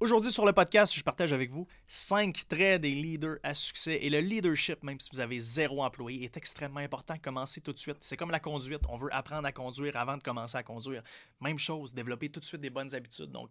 [0.00, 3.98] Aujourd'hui sur le podcast, je partage avec vous 5 traits des leaders à succès.
[4.00, 7.16] Et le leadership, même si vous avez zéro employé, est extrêmement important.
[7.20, 7.96] Commencez tout de suite.
[7.98, 8.82] C'est comme la conduite.
[8.88, 11.02] On veut apprendre à conduire avant de commencer à conduire.
[11.40, 13.32] Même chose, développer tout de suite des bonnes habitudes.
[13.32, 13.50] Donc,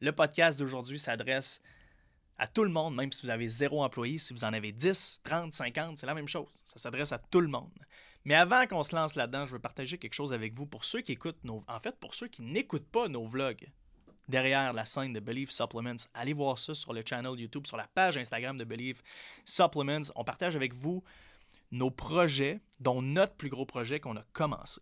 [0.00, 1.62] le podcast d'aujourd'hui s'adresse
[2.38, 4.18] à tout le monde, même si vous avez zéro employé.
[4.18, 6.48] Si vous en avez 10, 30, 50, c'est la même chose.
[6.66, 7.70] Ça s'adresse à tout le monde.
[8.24, 11.02] Mais avant qu'on se lance là-dedans, je veux partager quelque chose avec vous pour ceux
[11.02, 11.62] qui écoutent nos...
[11.68, 13.68] En fait, pour ceux qui n'écoutent pas nos vlogs
[14.28, 16.06] derrière la scène de Believe Supplements.
[16.14, 19.02] Allez voir ça sur le channel YouTube, sur la page Instagram de Believe
[19.44, 20.10] Supplements.
[20.16, 21.02] On partage avec vous
[21.70, 24.80] nos projets, dont notre plus gros projet qu'on a commencé.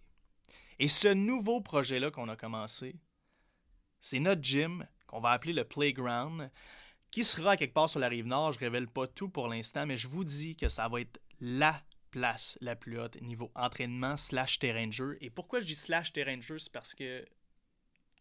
[0.79, 2.97] Et ce nouveau projet-là qu'on a commencé,
[4.01, 6.51] c'est notre gym qu'on va appeler le Playground,
[7.11, 8.53] qui sera quelque part sur la rive nord.
[8.53, 11.21] Je ne révèle pas tout pour l'instant, mais je vous dis que ça va être
[11.41, 15.17] la place la plus haute niveau entraînement slash terrain jeu.
[15.21, 17.25] Et pourquoi je dis slash terrain de jeu, c'est parce que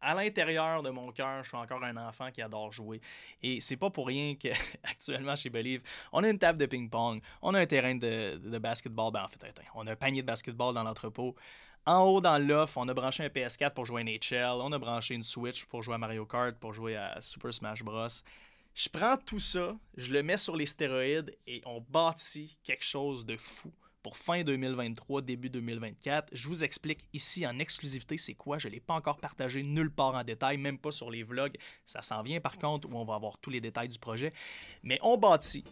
[0.02, 3.02] à l'intérieur de mon cœur, je suis encore un enfant qui adore jouer.
[3.41, 4.50] Et c'est pas pour rien que
[4.84, 9.12] actuellement chez Believe, on a une table de ping-pong, on a un terrain de, basketball,
[9.12, 9.40] ben en fait,
[9.76, 11.35] on a un panier de basketball dans l'entrepôt.
[11.85, 14.77] En haut dans l'offre, on a branché un PS4 pour jouer à NHL, on a
[14.77, 18.08] branché une Switch pour jouer à Mario Kart, pour jouer à Super Smash Bros.
[18.74, 23.26] Je prends tout ça, je le mets sur les stéroïdes et on bâtit quelque chose
[23.26, 23.71] de fou
[24.04, 26.30] pour fin 2023, début 2024.
[26.32, 28.58] Je vous explique ici en exclusivité c'est quoi.
[28.58, 31.58] Je ne l'ai pas encore partagé nulle part en détail, même pas sur les vlogs.
[31.85, 34.34] Ça s'en vient par contre où on va avoir tous les détails du projet.
[34.84, 35.63] Mais on bâtit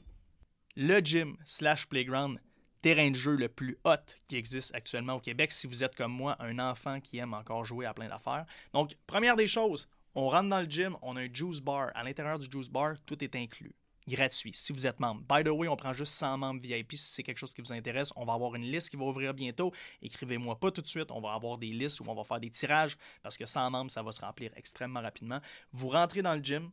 [0.76, 2.40] le gym slash playground
[2.82, 6.14] terrain de jeu le plus hot qui existe actuellement au Québec si vous êtes comme
[6.14, 8.46] moi un enfant qui aime encore jouer à plein d'affaires.
[8.74, 11.92] Donc, première des choses, on rentre dans le gym, on a un juice bar.
[11.96, 13.74] À l'intérieur du juice bar, tout est inclus
[14.10, 15.22] gratuit si vous êtes membre.
[15.22, 17.72] By the way, on prend juste 100 membres VIP si c'est quelque chose qui vous
[17.72, 18.12] intéresse.
[18.16, 19.72] On va avoir une liste qui va ouvrir bientôt.
[20.02, 21.12] Écrivez-moi pas tout de suite.
[21.12, 23.92] On va avoir des listes où on va faire des tirages parce que 100 membres,
[23.92, 25.40] ça va se remplir extrêmement rapidement.
[25.72, 26.72] Vous rentrez dans le gym,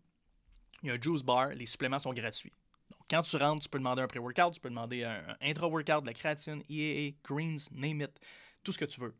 [0.82, 2.52] il y a un juice bar, les suppléments sont gratuits.
[2.90, 6.06] Donc, quand tu rentres, tu peux demander un pré-workout, tu peux demander un, intra-workout, de
[6.06, 8.20] la créatine, EAA, greens, name it,
[8.62, 9.14] tout ce que tu veux.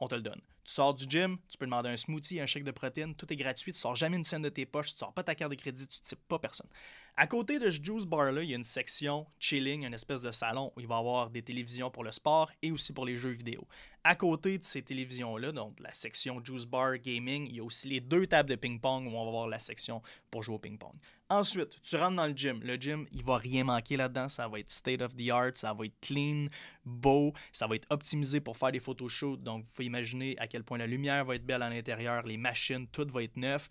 [0.00, 0.40] On te le donne.
[0.64, 3.36] Tu sors du gym, tu peux demander un smoothie, un shake de protéines, tout est
[3.36, 5.56] gratuit, tu sors jamais une scène de tes poches, tu sors pas ta carte de
[5.56, 6.68] crédit, tu ne types pas personne.
[7.16, 10.32] À côté de ce juice bar-là, il y a une section chilling, une espèce de
[10.32, 13.16] salon où il va y avoir des télévisions pour le sport et aussi pour les
[13.16, 13.68] jeux vidéo.
[14.02, 17.88] À côté de ces télévisions-là, donc la section juice bar gaming, il y a aussi
[17.88, 20.94] les deux tables de ping-pong où on va avoir la section pour jouer au ping-pong.
[21.34, 22.60] Ensuite, tu rentres dans le gym.
[22.62, 24.28] Le gym, il va rien manquer là-dedans.
[24.28, 26.46] Ça va être state of the art, ça va être clean,
[26.84, 29.42] beau, ça va être optimisé pour faire des photoshoots.
[29.42, 32.36] Donc, vous pouvez imaginer à quel point la lumière va être belle à l'intérieur, les
[32.36, 33.68] machines, tout va être neuf.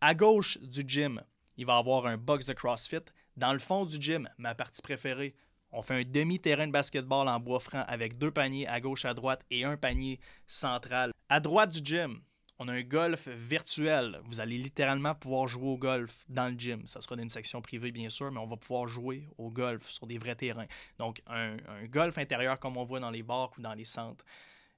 [0.00, 1.22] À gauche du gym,
[1.56, 3.04] il va avoir un box de CrossFit.
[3.36, 5.36] Dans le fond du gym, ma partie préférée,
[5.70, 9.14] on fait un demi-terrain de basketball en bois franc avec deux paniers à gauche à
[9.14, 11.12] droite et un panier central.
[11.28, 12.22] À droite du gym,
[12.58, 14.20] on a un golf virtuel.
[14.24, 16.86] Vous allez littéralement pouvoir jouer au golf dans le gym.
[16.86, 19.88] Ça sera dans une section privée, bien sûr, mais on va pouvoir jouer au golf
[19.90, 20.66] sur des vrais terrains.
[20.98, 21.56] Donc, un,
[21.86, 24.24] golf intérieur comme on voit dans les bars ou dans les centres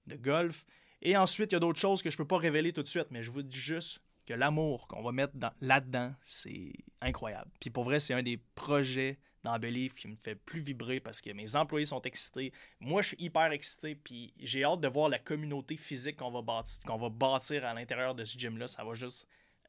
[0.07, 0.65] de golf.
[1.03, 2.89] Et ensuite, il y a d'autres choses que je ne peux pas révéler tout de
[2.89, 7.51] suite, mais je vous dis juste que l'amour qu'on va mettre là-dedans, c'est incroyable.
[7.61, 11.21] Puis pour vrai, c'est un des projets dans Believe qui me fait plus vibrer parce
[11.21, 12.53] que mes employés sont excités.
[12.81, 13.95] Moi, je suis hyper excité.
[13.95, 17.73] Puis j'ai hâte de voir la communauté physique qu'on va, bâtir, qu'on va bâtir à
[17.73, 18.67] l'intérieur de ce gym-là.
[18.67, 19.27] Ça va juste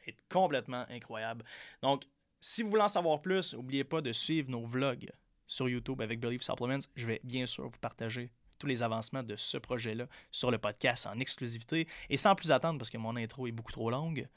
[0.08, 1.46] être complètement incroyable.
[1.82, 2.06] Donc,
[2.40, 5.10] si vous voulez en savoir plus, n'oubliez pas de suivre nos vlogs
[5.46, 6.86] sur YouTube avec Believe Supplements.
[6.96, 11.06] Je vais bien sûr vous partager tous les avancements de ce projet-là sur le podcast
[11.06, 11.88] en exclusivité.
[12.10, 14.28] Et sans plus attendre, parce que mon intro est beaucoup trop longue,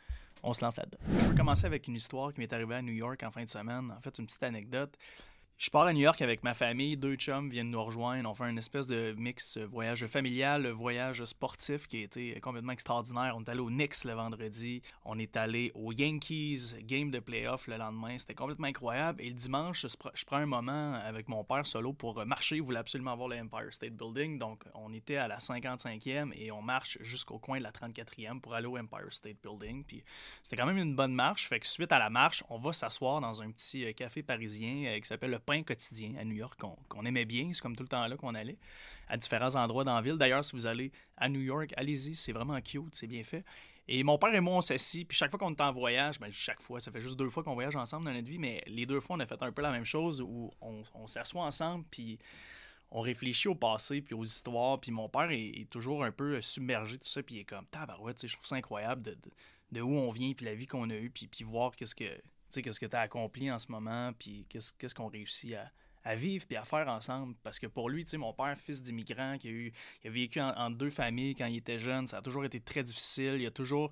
[0.42, 0.98] on se lance là-dedans.
[1.08, 3.48] Je vais commencer avec une histoire qui m'est arrivée à New York en fin de
[3.48, 3.90] semaine.
[3.96, 4.96] En fait, une petite anecdote.
[5.60, 8.30] Je pars à New York avec ma famille, deux chums viennent nous rejoindre.
[8.30, 12.72] On fait une espèce de mix euh, voyage familial, voyage sportif qui a été complètement
[12.72, 13.34] extraordinaire.
[13.36, 17.66] On est allé au Knicks le vendredi, on est allé aux Yankees, game de playoff
[17.66, 18.16] le lendemain.
[18.16, 19.20] C'était complètement incroyable.
[19.20, 19.84] Et le dimanche,
[20.14, 22.56] je prends un moment avec mon père solo pour marcher.
[22.56, 24.38] Il voulait absolument voir l'Empire State Building.
[24.38, 28.54] Donc, on était à la 55e et on marche jusqu'au coin de la 34e pour
[28.54, 29.84] aller au Empire State Building.
[29.84, 30.02] Puis,
[30.42, 31.46] c'était quand même une bonne marche.
[31.48, 34.86] Fait que suite à la marche, on va s'asseoir dans un petit euh, café parisien
[34.86, 36.58] euh, qui s'appelle le quotidien à New York
[36.88, 37.50] qu'on aimait bien.
[37.52, 38.58] C'est comme tout le temps là qu'on allait
[39.08, 40.16] à différents endroits dans la ville.
[40.16, 43.44] D'ailleurs, si vous allez à New York, allez-y, c'est vraiment cute, c'est bien fait.
[43.92, 46.30] Et mon père et moi, on s'assit, puis chaque fois qu'on est en voyage, ben,
[46.30, 48.86] chaque fois, ça fait juste deux fois qu'on voyage ensemble dans notre vie, mais les
[48.86, 52.16] deux fois, on a fait un peu la même chose où on, s'assoit ensemble, puis
[52.92, 56.98] on réfléchit au passé, puis aux histoires, puis mon père est, toujours un peu submergé,
[56.98, 59.18] tout ça, puis il est comme, tabarouette, je trouve ça incroyable de,
[59.72, 62.04] de, où on vient, puis la vie qu'on a eue, puis, puis voir qu'est-ce que
[62.54, 65.54] sais, qu'est-ce que tu as accompli en ce moment, puis qu'est-ce qu'on réussit
[66.04, 67.34] à, vivre puis à faire ensemble.
[67.42, 69.72] Parce que pour lui, tu mon père, fils d'immigrant, qui a, eu,
[70.04, 73.36] vécu en, deux familles quand il était jeune, ça a toujours été très difficile.
[73.38, 73.90] Il a toujours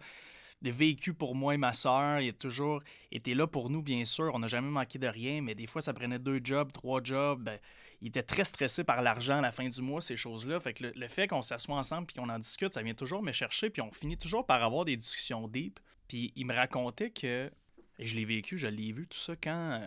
[0.62, 2.20] vécu pour moi et ma soeur.
[2.20, 2.82] Il a toujours
[3.12, 4.30] été là pour nous, bien sûr.
[4.34, 7.42] On n'a jamais manqué de rien, mais des fois, ça prenait deux jobs, trois jobs.
[7.42, 7.58] Ben,
[8.00, 10.60] il était très stressé par l'argent à la fin du mois, ces choses-là.
[10.60, 13.32] Fait que le, fait qu'on s'assoit ensemble puis qu'on en discute, ça vient toujours me
[13.32, 15.80] chercher, puis on finit toujours par avoir des discussions deep.
[16.06, 17.50] Puis il me racontait que,
[17.98, 19.80] et je l'ai vécu, je l'ai vu, tout ça, quand,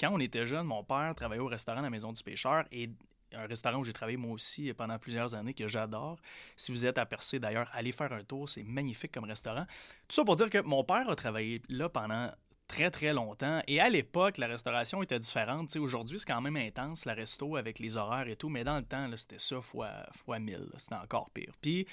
[0.00, 2.90] quand on était jeune, mon père travaillait au restaurant à la Maison du Pêcheur et
[3.34, 6.18] un restaurant où j'ai travaillé moi aussi pendant plusieurs années que j'adore.
[6.56, 9.66] Si vous êtes à Percé, d'ailleurs, allez faire un tour, c'est magnifique comme restaurant.
[10.08, 12.30] Tout ça pour dire que mon père a travaillé là pendant
[12.68, 13.60] très très longtemps.
[13.66, 15.74] Et à l'époque, la restauration était différente.
[15.76, 18.50] Aujourd'hui, c'est quand même intense, la resto, avec les horaires et tout.
[18.50, 20.68] Mais dans le temps, c'était ça fois, fois 1000.
[20.76, 21.54] C'était encore pire.
[21.60, 21.86] Puis,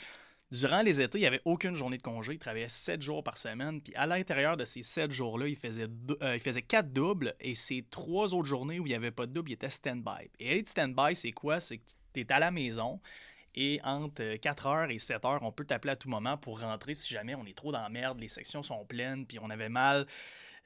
[0.51, 2.33] durant les étés, il n'y avait aucune journée de congé.
[2.33, 3.81] Il travaillait 7 jours par semaine.
[3.81, 5.87] Puis, à l'intérieur de ces 7 jours-là, il faisait,
[6.21, 7.35] euh, il faisait 4 doubles.
[7.39, 10.29] Et ces trois autres journées où il n'y avait pas de double, il était stand-by.
[10.39, 11.59] Et être stand-by, c'est quoi?
[11.59, 11.83] C'est que
[12.13, 12.99] tu es à la maison.
[13.55, 17.35] Et entre 4h et 7h, on peut t'appeler à tout moment pour rentrer si jamais
[17.35, 20.05] on est trop dans la merde, les sections sont pleines, puis on avait mal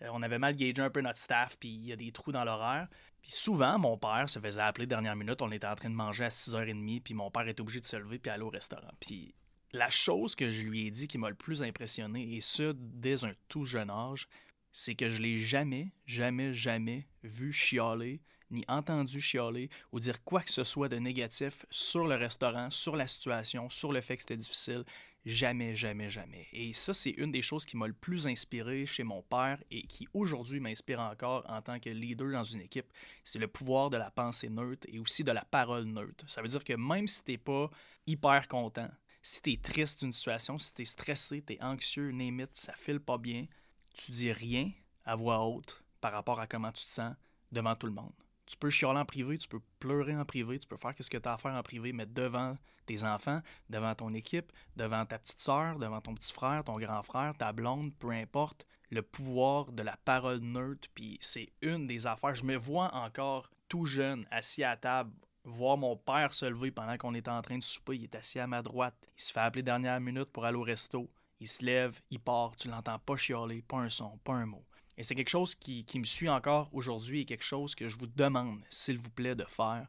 [0.02, 2.32] euh, on avait mal gagé un peu notre staff, puis il y a des trous
[2.32, 2.88] dans l'horaire.
[3.22, 6.26] Puis souvent, mon père se faisait appeler dernière minute, on était en train de manger
[6.26, 8.92] à 6h30, puis mon père était obligé de se lever puis aller au restaurant.
[9.00, 9.34] Puis
[9.72, 13.24] la chose que je lui ai dit qui m'a le plus impressionné, et ce, dès
[13.24, 14.28] un tout jeune âge,
[14.72, 18.22] c'est que je l'ai jamais, jamais, jamais vu chialer,
[18.52, 22.96] ni entendu chialer ou dire quoi que ce soit de négatif sur le restaurant, sur
[22.96, 24.84] la situation, sur le fait que c'était difficile.
[25.26, 26.48] Jamais, jamais, jamais.
[26.54, 29.82] Et ça, c'est une des choses qui m'a le plus inspiré chez mon père et
[29.84, 32.92] qui aujourd'hui m'inspire encore en tant que leader dans une équipe.
[33.24, 36.24] C'est le pouvoir de la pensée neutre et aussi de la parole neutre.
[36.28, 37.70] Ça veut dire que même si t'es pas
[38.08, 38.90] hyper content,
[39.22, 43.46] si t'es triste d'une situation, si t'es stressé, t'es anxieux, name ça file pas bien,
[43.94, 44.72] tu dis rien
[45.06, 47.16] à voix haute par rapport à comment tu te sens
[47.52, 48.14] devant tout le monde.
[48.46, 51.18] Tu peux chialer en privé, tu peux pleurer en privé, tu peux faire ce que
[51.18, 55.20] tu as à faire en privé, mais devant tes enfants, devant ton équipe, devant ta
[55.20, 59.72] petite soeur, devant ton petit frère, ton grand frère, ta blonde, peu importe, le pouvoir
[59.72, 62.34] de la parole neutre, puis c'est une des affaires.
[62.34, 65.12] Je me vois encore tout jeune, assis à table,
[65.44, 67.96] voir mon père se lever pendant qu'on était en train de souper.
[67.96, 70.64] Il est assis à ma droite, il se fait appeler dernière minute pour aller au
[70.64, 71.10] resto.
[71.40, 74.66] Il se lève, il part, tu l'entends pas chialer, pas un son, pas un mot.
[74.98, 78.08] Et c'est quelque chose qui, me suit encore aujourd'hui et quelque chose que je vous
[78.08, 79.88] demande, s'il vous plaît, de faire,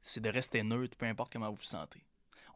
[0.00, 2.02] c'est de rester neutre, peu importe comment vous vous sentez.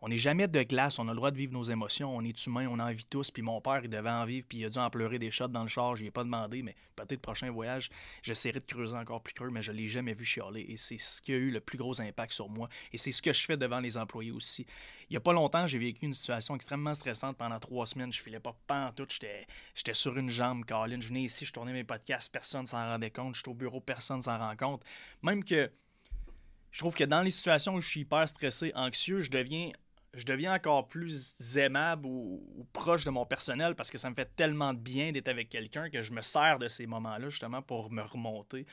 [0.02, 2.46] On n'est jamais de glace, on a le droit de vivre nos émotions, on est
[2.46, 3.30] humain, on en vit tous.
[3.30, 5.48] Puis mon père, il devait en vivre, puis il a dû en pleurer des shots
[5.48, 7.90] dans le char, je lui ai pas demandé, mais peut-être prochain voyage,
[8.22, 10.64] j'essaierai de creuser encore plus creux, mais je l'ai jamais vu chialer.
[10.68, 12.70] Et c'est ce qui a eu le plus gros impact sur moi.
[12.94, 14.66] Et c'est ce que je fais devant les employés aussi.
[15.10, 18.10] Il y a pas longtemps, j'ai vécu une situation extrêmement stressante pendant trois semaines.
[18.10, 18.56] Je filais pas
[18.96, 21.02] tout, j'étais sur une jambe, Caroline.
[21.02, 23.34] Je venais ici, je tournais mes podcasts, personne s'en rendait compte.
[23.34, 24.82] J'étais au bureau, personne s'en rend compte.
[25.22, 25.70] Même que
[26.70, 29.72] je trouve que dans les situations où je suis hyper stressé, anxieux, je deviens
[30.14, 34.34] je deviens encore plus aimable ou, proche de mon personnel parce que ça me fait
[34.36, 37.90] tellement de bien d'être avec quelqu'un que je me sers de ces moments-là justement pour
[37.90, 38.66] me remonter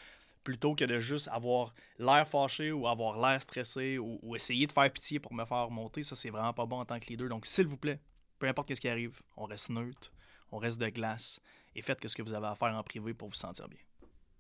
[0.44, 4.92] plutôt que de juste avoir l'air fâché ou avoir l'air stressé ou, essayer de faire
[4.92, 6.04] pitié pour me faire remonter.
[6.04, 7.28] Ça, c'est vraiment pas bon en tant que leader.
[7.28, 8.00] Donc, s'il vous plaît,
[8.40, 10.10] peu importe ce qui arrive, on reste neutre,
[10.54, 11.42] on reste de glace
[11.76, 13.87] et faites ce que vous avez à faire en privé pour vous sentir bien.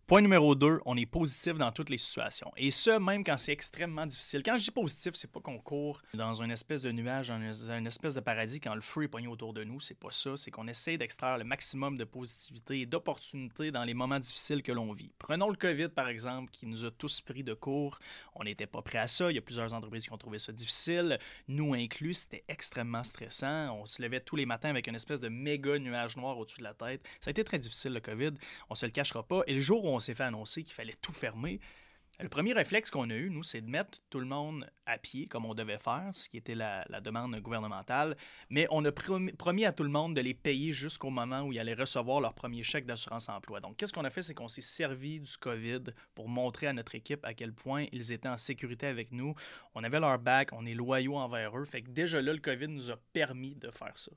[0.08, 2.50] Point numéro 2, on est positif dans toutes les situations.
[2.56, 4.42] Et ce, même quand c'est extrêmement difficile.
[4.42, 7.88] Quand je dis positif, c'est pas qu'on court dans une espèce de nuage, dans une
[7.88, 9.82] espèce de paradis quand le feu est pogné autour de nous.
[9.82, 10.38] C'est pas ça.
[10.38, 14.72] C'est qu'on essaie d'extraire le maximum de positivité et d'opportunité dans les moments difficiles que
[14.72, 15.12] l'on vit.
[15.20, 18.00] Prenons le COVID, par exemple, qui nous a tous pris de court.
[18.34, 19.30] On n'était pas prêt à ça.
[19.30, 21.20] Il y a plusieurs entreprises qui ont trouvé ça difficile.
[21.50, 23.78] Nous inclus, c'était extrêmement stressant.
[23.78, 26.64] On se levait tous les matins avec une espèce de méga nuage noir au-dessus de
[26.64, 27.04] la tête.
[27.20, 28.32] Ça a été très difficile, le COVID.
[28.70, 29.42] On se le cachera pas.
[29.48, 31.60] Et le jour où on s'est fait annoncer qu'il fallait tout fermer,
[32.20, 35.28] le premier réflexe qu'on a eu, nous, c'est de mettre tout le monde à pied,
[35.28, 38.18] comme on devait faire, ce qui était la, demande gouvernementale.
[38.50, 41.60] Mais on a promis, à tout le monde de les payer jusqu'au moment où ils
[41.60, 43.60] allaient recevoir leur premier chèque d'assurance emploi.
[43.60, 44.24] Donc, qu'est-ce qu'on a fait?
[44.24, 45.84] C'est qu'on s'est servi du COVID
[46.16, 49.36] pour montrer à notre équipe à quel point ils étaient en sécurité avec nous.
[49.76, 51.66] On avait leur bac, on est loyaux envers eux.
[51.66, 54.12] Fait que déjà là, le COVID nous a permis de faire ça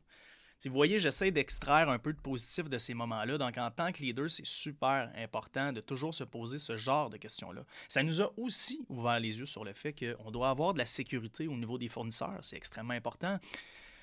[0.69, 3.39] vous voyez, j'essaie d'extraire un peu de positif de ces moments-là.
[3.39, 7.17] Donc, en tant que leader, c'est super important de toujours se poser ce genre de
[7.17, 7.65] questions-là.
[7.89, 10.87] Ça nous a aussi ouvert les yeux sur le fait qu'on doit avoir de la
[10.87, 12.41] sécurité au niveau des fournisseurs.
[12.43, 13.39] C'est extrêmement important.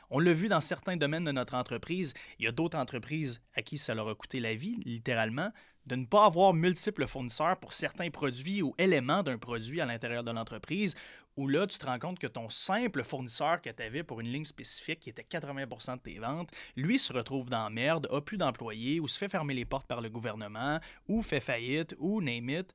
[0.09, 2.13] On l'a vu dans certains domaines de notre entreprise.
[2.39, 5.51] Il y a d'autres entreprises à qui ça leur a coûté la vie, littéralement
[5.87, 10.23] de ne pas avoir multiples fournisseurs pour certains produits ou éléments d'un produit à l'intérieur
[10.23, 10.95] de l'entreprise,
[11.37, 14.31] où là, tu te rends compte que ton simple fournisseur que tu avais pour une
[14.31, 18.19] ligne spécifique, qui était 80% de tes ventes, lui se retrouve dans la merde, a
[18.19, 22.21] plus d'employés, ou se fait fermer les portes par le gouvernement, ou fait faillite, ou
[22.21, 22.73] name it.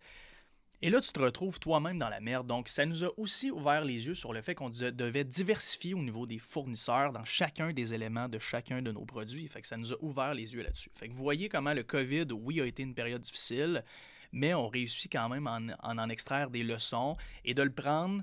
[0.85, 2.49] Et là, tu te retrouves toi-même dans la merde.
[2.49, 6.03] Donc, ça nous a aussi ouvert les yeux sur le fait qu'on devait diversifier au
[6.03, 9.47] niveau des fournisseurs dans chacun des éléments de chacun de nos produits.
[9.47, 10.91] Fait que ça nous a ouvert les yeux là-dessus.
[10.93, 13.85] Fait que vous voyez comment le COVID, oui, a été une période difficile,
[14.33, 18.23] mais on réussit quand même à en, en extraire des leçons et de le prendre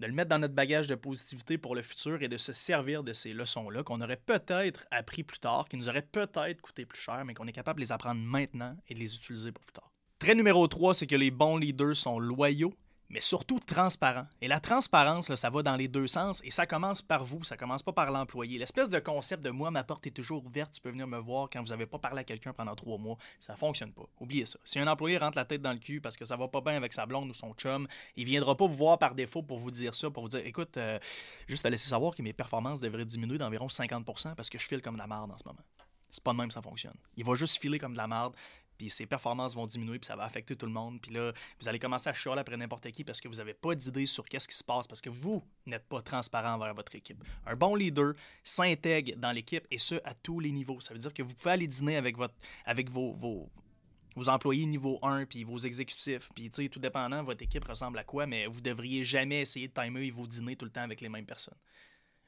[0.00, 3.04] de le mettre dans notre bagage de positivité pour le futur et de se servir
[3.04, 7.00] de ces leçons-là qu'on aurait peut-être appris plus tard, qui nous auraient peut-être coûté plus
[7.00, 9.72] cher, mais qu'on est capable de les apprendre maintenant et de les utiliser pour plus
[9.72, 9.92] tard.
[10.18, 12.74] Trait numéro 3, c'est que les bons leaders sont loyaux
[13.12, 14.26] mais surtout transparent.
[14.40, 17.56] Et la transparence, ça va dans les deux sens et ça commence par vous, ça
[17.56, 18.58] commence pas par l'employé.
[18.58, 21.48] L'espèce de concept de moi, ma porte est toujours ouverte, tu peux venir me voir
[21.52, 24.08] quand vous n'avez pas parlé à quelqu'un pendant trois mois, ça fonctionne pas.
[24.18, 24.58] Oubliez ça.
[24.64, 26.74] Si un employé rentre la tête dans le cul parce que ça va pas bien
[26.74, 29.70] avec sa blonde ou son chum, il viendra pas vous voir par défaut pour vous
[29.70, 30.98] dire ça, pour vous dire écoute, euh,
[31.46, 34.80] juste à laisser savoir que mes performances devraient diminuer d'environ 50% parce que je file
[34.80, 35.60] comme de la merde en ce moment.
[36.10, 36.96] C'est pas de même ça fonctionne.
[37.16, 38.34] Il va juste filer comme de la merde
[38.82, 41.00] puis ses performances vont diminuer, puis ça va affecter tout le monde.
[41.00, 43.76] Puis là, vous allez commencer à chialer après n'importe qui parce que vous n'avez pas
[43.76, 47.22] d'idée sur qu'est-ce qui se passe, parce que vous n'êtes pas transparent envers votre équipe.
[47.46, 50.80] Un bon leader s'intègre dans l'équipe, et ce, à tous les niveaux.
[50.80, 52.34] Ça veut dire que vous pouvez aller dîner avec, votre,
[52.64, 53.48] avec vos, vos,
[54.26, 56.28] employés niveau 1 puis vos exécutifs.
[56.34, 59.68] Puis, tu sais, tout dépendant, votre équipe ressemble à quoi, mais vous devriez jamais essayer
[59.68, 61.58] de timer vos dîners tout le temps avec les mêmes personnes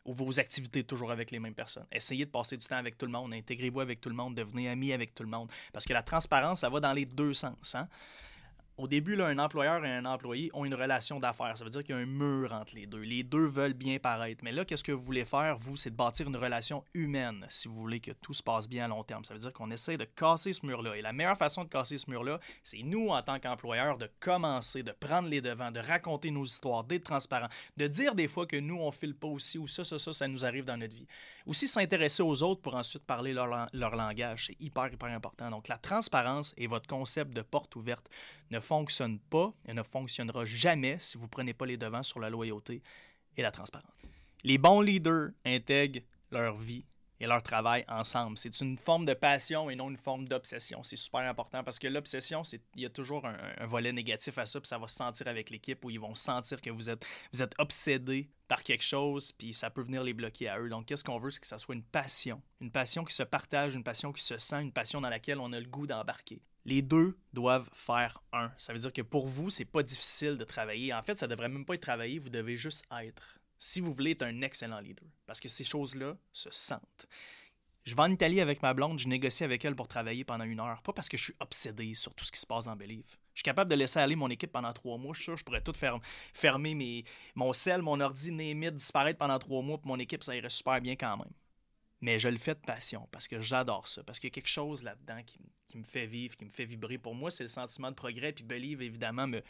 [0.04, 1.86] vos activités toujours avec les mêmes personnes.
[1.90, 4.68] Essayez de passer du temps avec tout le monde, intégrez-vous avec tout le monde, devenez
[4.68, 5.50] amis avec tout le monde.
[5.72, 7.74] Parce que la transparence, ça va dans les deux sens.
[7.74, 7.88] Hein?
[8.76, 11.56] Au début, un employeur et un employé ont une relation d'affaires.
[11.56, 13.00] Ça veut dire qu'il y a un mur entre les deux.
[13.00, 14.42] Les deux veulent bien paraître.
[14.42, 17.68] Mais là, qu'est-ce que vous voulez faire, vous, c'est de bâtir une relation humaine si
[17.68, 19.24] vous voulez que tout se passe bien à long terme.
[19.24, 20.96] Ça veut dire qu'on essaie de casser ce mur-là.
[20.96, 24.82] Et la meilleure façon de casser ce mur-là, c'est nous, en tant qu'employeurs, de commencer,
[24.82, 28.56] de prendre les devants, de raconter nos histoires, d'être transparent, de dire des fois que
[28.56, 31.06] nous, on file pas aussi ou ça, ça, ça, ça nous arrive dans notre vie.
[31.46, 34.46] Aussi s'intéresser aux autres pour ensuite parler leur, leur langage.
[34.46, 35.50] C'est hyper, hyper important.
[35.50, 38.08] Donc, la transparence et votre concept de porte ouverte
[38.50, 42.18] ne fonctionne pas et ne fonctionnera jamais si vous ne prenez pas les devants sur
[42.18, 42.82] la loyauté
[43.36, 43.96] et la transparence.
[44.42, 46.84] Les bons leaders intègrent leur vie
[47.20, 48.36] et leur travail ensemble.
[48.36, 50.82] C'est une forme de passion et non une forme d'obsession.
[50.82, 52.42] C'est super important parce que l'obsession,
[52.74, 55.50] il y a toujours un, volet négatif à ça, puis ça va se sentir avec
[55.50, 59.54] l'équipe où ils vont sentir que vous êtes, vous êtes obsédé par quelque chose, puis
[59.54, 60.68] ça peut venir les bloquer à eux.
[60.68, 62.42] Donc, qu'est-ce qu'on veut, c'est que ça soit une passion.
[62.60, 65.52] Une passion qui se partage, une passion qui se sent, une passion dans laquelle on
[65.52, 68.50] a le goût d'embarquer les deux doivent faire un.
[68.58, 70.92] Ça veut dire que pour vous, c'est pas difficile de travailler.
[70.94, 73.38] En fait, ça devrait même pas être travailler, vous devez juste être.
[73.58, 77.06] Si vous voulez être un excellent leader, parce que ces choses-là se sentent.
[77.84, 80.58] Je vais en Italie avec ma blonde, je négocie avec elle pour travailler pendant une
[80.58, 80.80] heure.
[80.82, 83.04] Pas parce que je suis obsédé sur tout ce qui se passe dans Believe.
[83.34, 85.12] Je suis capable de laisser aller mon équipe pendant trois mois.
[85.12, 85.98] Je suis sûr je pourrais tout faire,
[86.32, 87.04] fermer mes,
[87.34, 90.80] mon sel, mon ordi, Némit, disparaître pendant trois mois, puis mon équipe, ça irait super
[90.80, 91.32] bien quand même.
[92.00, 94.48] Mais je le fais de passion, parce que j'adore ça, parce qu'il y a quelque
[94.48, 95.38] chose là-dedans qui,
[95.74, 96.98] qui me fait vivre, qui me fait vibrer.
[96.98, 98.32] Pour moi, c'est le sentiment de progrès.
[98.32, 99.42] Puis Believe, évidemment, me,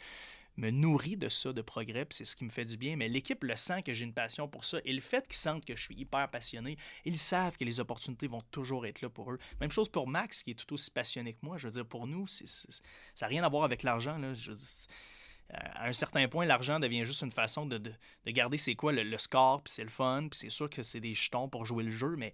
[0.57, 2.95] me nourrit de ça, de progrès, puis c'est ce qui me fait du bien.
[2.95, 4.79] Mais l'équipe le sent que j'ai une passion pour ça.
[4.85, 8.27] Et le fait qu'ils sentent que je suis hyper passionné, ils savent que les opportunités
[8.27, 9.37] vont toujours être là pour eux.
[9.61, 11.59] Même chose pour Max, qui est tout aussi passionné que moi.
[11.59, 12.45] Je veux dire, pour nous, ça
[13.21, 14.19] n'a rien à voir avec l'argent.
[15.53, 17.79] à un certain point, l'argent devient juste une façon de,
[18.25, 21.13] garder c'est quoi le, score, puis c'est le fun, puis c'est sûr que c'est des
[21.13, 22.33] jetons pour jouer le jeu, mais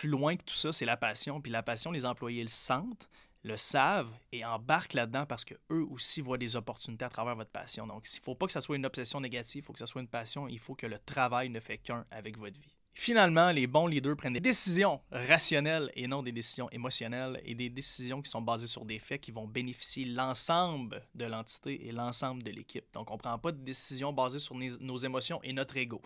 [0.00, 1.42] plus loin que tout ça, c'est la passion.
[1.42, 3.10] Puis la passion, les employés le sentent,
[3.42, 7.86] le savent et embarquent là-dedans parce qu'eux aussi voient des opportunités à travers votre passion.
[7.86, 9.86] Donc, il ne faut pas que ça soit une obsession négative, il faut que ça
[9.86, 10.48] soit une passion.
[10.48, 12.74] Il faut que le travail ne fait qu'un avec votre vie.
[12.94, 17.68] Finalement, les bons leaders prennent des décisions rationnelles et non des décisions émotionnelles et des
[17.68, 22.42] décisions qui sont basées sur des faits qui vont bénéficier l'ensemble de l'entité et l'ensemble
[22.42, 22.86] de l'équipe.
[22.94, 26.00] Donc, on ne prend pas de décisions basées sur nos émotions et notre ego.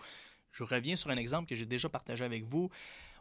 [0.51, 2.69] Je reviens sur un exemple que j'ai déjà partagé avec vous.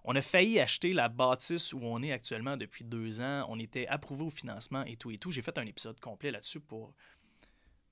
[0.04, 3.46] On a failli acheter la bâtisse où on est actuellement depuis deux ans.
[3.48, 5.30] On était approuvé au financement et tout et tout.
[5.30, 6.92] J'ai fait un épisode complet là-dessus pour,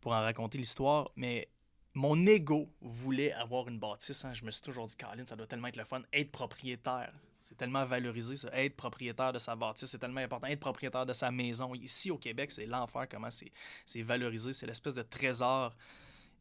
[0.04, 1.11] en raconter l'histoire.
[1.16, 1.49] Mais
[1.95, 4.26] mon ego voulait avoir une bâtisse.
[4.26, 4.35] Hein.
[4.35, 6.02] Je me suis toujours dit, Caroline, ça doit tellement être le fun.
[6.12, 8.50] Être propriétaire, c'est tellement valorisé, ça.
[8.52, 10.49] Être propriétaire de sa bâtisse, c'est tellement important.
[10.49, 11.75] Être propriétaire de sa maison.
[11.75, 14.52] Ici, au Québec, c'est l'enfer, comment c'est valorisé.
[14.52, 15.75] C'est l'espèce de trésor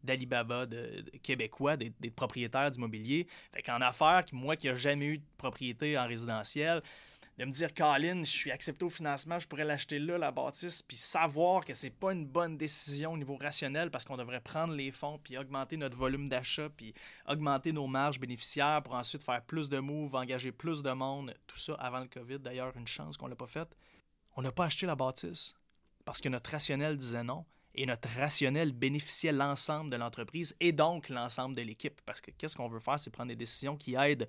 [0.03, 3.27] d'Alibaba de, québécois, des, propriétaires d'immobilier.
[3.53, 6.81] Fait qu'en affaires, moi qui n'ai jamais eu de propriété en résidentiel,
[7.37, 10.83] de me dire, Colin, je suis accepté au financement, je pourrais l'acheter là, la bâtisse,
[10.83, 14.73] puis savoir que c'est pas une bonne décision au niveau rationnel parce qu'on devrait prendre
[14.75, 16.93] les fonds, puis augmenter notre volume d'achat, puis
[17.27, 21.57] augmenter nos marges bénéficiaires pour ensuite faire plus de moves, engager plus de monde, tout
[21.57, 22.39] ça avant le COVID.
[22.39, 23.75] D'ailleurs, une chance qu'on l'a pas fait.
[24.35, 25.55] On n'a pas acheté la bâtisse
[26.05, 31.09] parce que notre rationnel disait non et notre rationnel bénéficiait l'ensemble de l'entreprise et donc
[31.09, 31.99] l'ensemble de l'équipe.
[32.05, 34.27] Parce que qu'est-ce qu'on veut faire, c'est prendre des décisions qui aident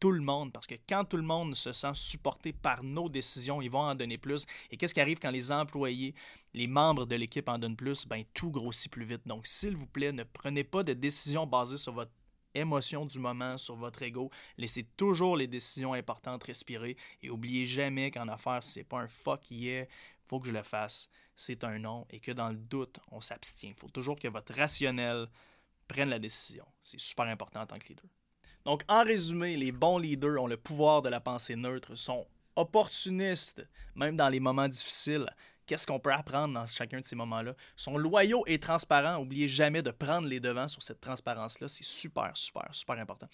[0.00, 3.62] tout le monde, parce que quand tout le monde se sent supporté par nos décisions,
[3.62, 4.44] ils vont en donner plus.
[4.70, 6.14] Et qu'est-ce qui arrive quand les employés,
[6.52, 8.06] les membres de l'équipe en donnent plus?
[8.06, 9.26] Ben, tout grossit plus vite.
[9.26, 12.12] Donc, s'il vous plaît, ne prenez pas de décisions basées sur votre
[12.54, 14.30] émotion du moment, sur votre ego.
[14.58, 19.50] Laissez toujours les décisions importantes respirer et oubliez jamais qu'en affaires, c'est pas un fuck
[19.50, 19.86] yeah,
[20.26, 21.08] faut que je le fasse.
[21.36, 23.70] C'est un non et que dans le doute, on s'abstient.
[23.70, 25.26] Il faut toujours que votre rationnel
[25.88, 26.66] prenne la décision.
[26.82, 28.04] C'est super important en tant que leader.
[28.64, 32.26] Donc, en résumé, les bons leaders ont le pouvoir de la pensée neutre, sont
[32.56, 35.26] opportunistes, même dans les moments difficiles,
[35.66, 37.54] qu'est-ce qu'on peut apprendre dans chacun de ces moments-là?
[37.76, 39.18] Sont loyaux et transparents.
[39.18, 41.68] N'oubliez jamais de prendre les devants sur cette transparence-là.
[41.68, 43.28] C'est super, super, super important.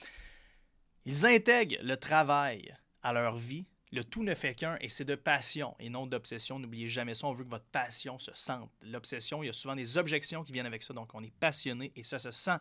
[1.05, 3.67] Ils intègrent le travail à leur vie.
[3.93, 6.59] Le tout ne fait qu'un et c'est de passion et non d'obsession.
[6.61, 7.27] N'oubliez jamais ça.
[7.27, 8.71] On veut que votre passion se sente.
[8.83, 10.95] L'obsession, il y a souvent des objections qui viennent avec ça.
[10.95, 12.57] Donc, on est passionné et ça se sent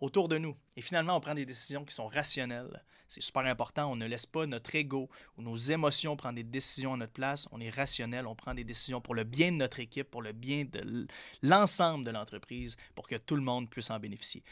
[0.00, 0.56] autour de nous.
[0.76, 2.82] Et finalement, on prend des décisions qui sont rationnelles.
[3.08, 3.92] C'est super important.
[3.92, 7.46] On ne laisse pas notre ego ou nos émotions prendre des décisions à notre place.
[7.52, 8.26] On est rationnel.
[8.26, 11.06] On prend des décisions pour le bien de notre équipe, pour le bien de
[11.42, 14.42] l'ensemble de l'entreprise, pour que tout le monde puisse en bénéficier.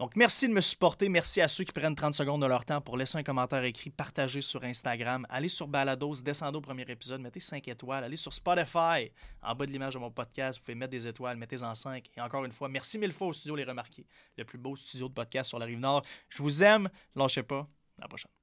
[0.00, 1.10] Donc, merci de me supporter.
[1.10, 3.90] Merci à ceux qui prennent 30 secondes de leur temps pour laisser un commentaire écrit,
[3.90, 5.26] partager sur Instagram.
[5.28, 8.04] Allez sur Balados, descendez au premier épisode, mettez 5 étoiles.
[8.04, 11.36] Allez sur Spotify, en bas de l'image de mon podcast, vous pouvez mettre des étoiles,
[11.36, 12.08] mettez-en 5.
[12.16, 14.06] Et encore une fois, merci mille fois au studio Les Remarqués,
[14.38, 16.00] le plus beau studio de podcast sur la rive nord.
[16.30, 17.68] Je vous aime, lâchez pas.
[17.98, 18.39] À la prochaine.